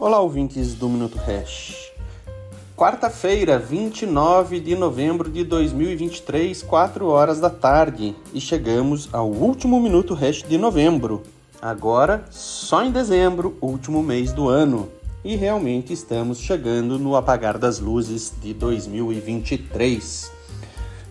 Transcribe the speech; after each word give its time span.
Olá, 0.00 0.18
ouvintes 0.18 0.72
do 0.72 0.88
Minuto 0.88 1.18
Hash. 1.18 1.92
Quarta-feira, 2.74 3.58
29 3.58 4.58
de 4.58 4.74
novembro 4.74 5.30
de 5.30 5.44
2023, 5.44 6.62
4 6.62 7.06
horas 7.06 7.38
da 7.38 7.50
tarde, 7.50 8.16
e 8.32 8.40
chegamos 8.40 9.10
ao 9.12 9.30
último 9.30 9.78
Minuto 9.78 10.14
Hash 10.14 10.42
de 10.42 10.56
novembro. 10.56 11.22
Agora, 11.60 12.24
só 12.30 12.82
em 12.82 12.90
dezembro, 12.90 13.58
último 13.60 14.02
mês 14.02 14.32
do 14.32 14.48
ano. 14.48 14.88
E 15.22 15.36
realmente 15.36 15.92
estamos 15.92 16.38
chegando 16.38 16.98
no 16.98 17.14
apagar 17.14 17.58
das 17.58 17.78
luzes 17.78 18.32
de 18.40 18.54
2023. 18.54 20.32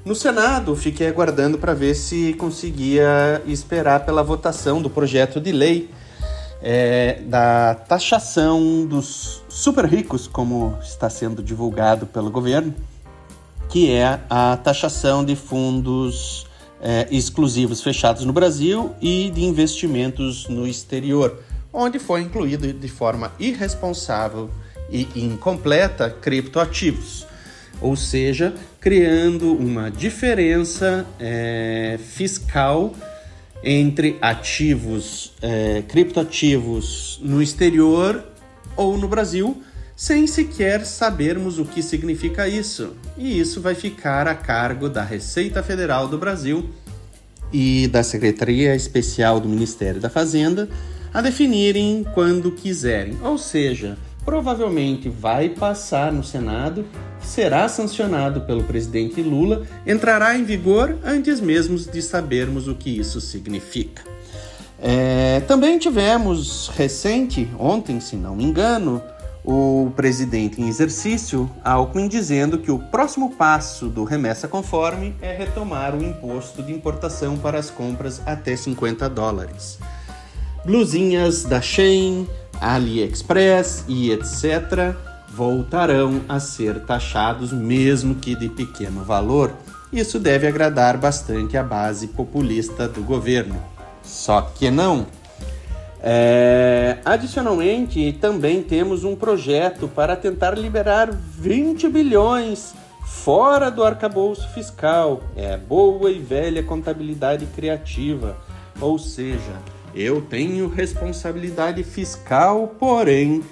No 0.04 0.16
Senado, 0.16 0.76
fiquei 0.76 1.06
aguardando 1.06 1.60
para 1.60 1.76
ver 1.76 1.94
se 1.94 2.34
conseguia 2.34 3.40
esperar 3.46 4.04
pela 4.04 4.24
votação 4.24 4.82
do 4.82 4.90
projeto 4.90 5.40
de 5.40 5.52
lei 5.52 5.92
é, 6.62 7.22
da 7.26 7.76
taxação 7.76 8.86
dos 8.86 9.42
super 9.48 9.86
ricos, 9.86 10.28
como 10.28 10.78
está 10.82 11.10
sendo 11.10 11.42
divulgado 11.42 12.06
pelo 12.06 12.30
governo, 12.30 12.74
que 13.70 13.92
é 13.92 14.20
a 14.30 14.58
taxação 14.58 15.24
de 15.24 15.36
fundos 15.36 16.48
é, 16.82 17.08
exclusivos 17.12 17.82
fechados 17.82 18.26
no 18.26 18.34
Brasil 18.34 18.94
e 19.02 19.30
de 19.30 19.44
investimentos 19.44 20.48
no 20.48 20.68
exterior, 20.68 21.40
onde 21.72 22.00
foi 22.00 22.22
incluído 22.22 22.72
de 22.74 22.88
forma 22.88 23.32
irresponsável 23.40 24.50
e 24.90 25.08
incompleta 25.16 26.10
criptoativos, 26.10 27.28
ou 27.80 27.96
seja, 27.96 28.54
criando 28.80 29.54
uma 29.54 29.92
diferença 29.92 31.06
é, 31.20 32.00
fiscal 32.02 32.94
entre 33.64 34.18
ativos, 34.22 35.34
é, 35.42 35.84
criptoativos 35.88 37.20
no 37.22 37.42
exterior 37.42 38.24
ou 38.76 38.98
no 38.98 39.08
Brasil, 39.08 39.62
sem 39.96 40.26
sequer 40.28 40.86
sabermos 40.86 41.60
o 41.60 41.66
que 41.66 41.84
significa 41.84 42.48
isso. 42.48 42.96
E 43.18 43.40
isso 43.40 43.60
vai 43.60 43.76
ficar 43.76 44.28
a 44.28 44.36
cargo 44.36 44.88
da 44.88 45.04
Receita 45.04 45.62
Federal 45.62 46.08
do 46.08 46.18
Brasil 46.18 46.70
e 47.52 47.88
da 47.88 48.04
Secretaria 48.04 48.76
Especial 48.76 49.40
do 49.40 49.50
Ministério 49.50 50.00
da 50.00 50.10
Fazenda 50.10 50.70
a 51.14 51.22
definirem 51.22 52.06
quando 52.14 52.52
quiserem. 52.52 53.18
Ou 53.22 53.38
seja, 53.38 53.98
provavelmente 54.30 55.10
vai 55.10 55.50
passar 55.50 56.12
no 56.12 56.24
Senado, 56.24 56.86
será 57.20 57.68
sancionado 57.68 58.42
pelo 58.42 58.64
presidente 58.64 59.24
Lula, 59.24 59.66
entrará 59.88 60.38
em 60.38 60.44
vigor 60.44 61.00
antes 61.04 61.40
mesmo 61.40 61.76
de 61.76 62.00
sabermos 62.00 62.68
o 62.68 62.76
que 62.76 62.92
isso 62.92 63.20
significa. 63.20 64.04
É, 64.80 65.40
também 65.48 65.80
tivemos 65.80 66.68
recente, 66.76 67.50
ontem, 67.58 68.00
se 68.00 68.16
não 68.16 68.36
me 68.36 68.44
engano, 68.44 69.02
o 69.44 69.92
presidente 69.96 70.62
em 70.62 70.68
exercício, 70.68 71.50
Alckmin, 71.64 72.08
dizendo 72.08 72.60
que 72.60 72.70
o 72.70 72.78
próximo 72.78 73.32
passo 73.32 73.88
do 73.88 74.04
remessa 74.04 74.48
conforme 74.48 75.16
é 75.24 75.36
retomar 75.36 75.96
o 75.96 76.04
imposto 76.04 76.62
de 76.62 76.72
importação 76.72 77.36
para 77.36 77.58
as 77.58 77.72
compras 77.72 78.22
até 78.28 78.56
50 78.56 79.10
dólares. 79.10 79.80
Blusinhas 80.64 81.46
da 81.46 81.60
Shein, 81.62 82.28
AliExpress 82.62 83.86
e 83.88 84.12
etc. 84.12 84.96
voltarão 85.30 86.22
a 86.28 86.40
ser 86.40 86.82
taxados, 86.82 87.52
mesmo 87.52 88.16
que 88.16 88.36
de 88.36 88.50
pequeno 88.50 89.04
valor. 89.04 89.54
Isso 89.92 90.20
deve 90.20 90.48
agradar 90.48 90.98
bastante 90.98 91.58
a 91.58 91.64
base 91.64 92.08
populista 92.08 92.88
do 92.88 93.02
governo. 93.02 93.62
Só 94.04 94.42
que 94.42 94.70
não. 94.70 95.08
É... 96.02 96.98
Adicionalmente, 97.04 98.14
também 98.14 98.62
temos 98.62 99.04
um 99.04 99.16
projeto 99.16 99.88
para 99.88 100.16
tentar 100.16 100.58
liberar 100.58 101.12
20 101.12 101.90
bilhões 101.90 102.74
fora 103.04 103.70
do 103.70 103.84
arcabouço 103.84 104.48
fiscal. 104.50 105.22
É 105.36 105.58
boa 105.58 106.12
e 106.12 106.20
velha 106.20 106.64
contabilidade 106.64 107.46
criativa. 107.48 108.38
Ou 108.80 108.98
seja, 108.98 109.54
eu 109.94 110.22
tenho 110.22 110.68
responsabilidade 110.68 111.84
fiscal, 111.84 112.76
porém, 112.80 113.44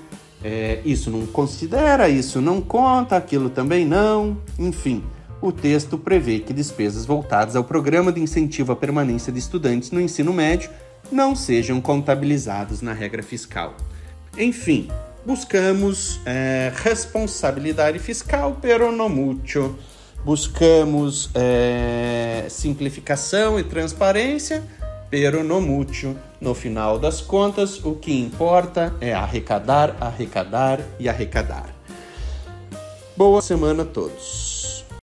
é, 0.43 0.79
isso 0.85 1.09
não 1.09 1.25
considera, 1.25 2.07
isso 2.07 2.39
não 2.41 2.61
conta, 2.61 3.17
aquilo 3.17 3.49
também 3.49 3.85
não. 3.85 4.37
Enfim, 4.57 5.03
o 5.41 5.51
texto 5.51 5.97
prevê 5.97 6.39
que 6.39 6.53
despesas 6.53 7.05
voltadas 7.05 7.55
ao 7.55 7.63
Programa 7.63 8.11
de 8.11 8.21
Incentivo 8.21 8.71
à 8.71 8.75
Permanência 8.75 9.31
de 9.31 9.39
Estudantes 9.39 9.91
no 9.91 9.99
Ensino 10.01 10.33
Médio 10.33 10.69
não 11.11 11.35
sejam 11.35 11.79
contabilizados 11.79 12.81
na 12.81 12.93
regra 12.93 13.23
fiscal. 13.23 13.75
Enfim, 14.37 14.89
buscamos 15.25 16.19
é, 16.25 16.71
responsabilidade 16.75 17.99
fiscal, 17.99 18.57
pero 18.61 18.91
no 18.91 19.09
mucho. 19.09 19.75
Buscamos 20.23 21.29
é, 21.33 22.45
simplificação 22.49 23.59
e 23.59 23.63
transparência, 23.63 24.63
pero 25.09 25.43
no 25.43 25.61
mútil. 25.61 26.17
No 26.39 26.53
final 26.53 26.99
das 26.99 27.21
contas, 27.21 27.83
o 27.83 27.95
que 27.95 28.13
importa 28.13 28.93
é 29.01 29.13
arrecadar, 29.13 29.95
arrecadar 29.99 30.79
e 30.99 31.09
arrecadar. 31.09 31.73
Boa 33.15 33.41
semana 33.41 33.83
a 33.83 33.85
todos. 33.85 34.85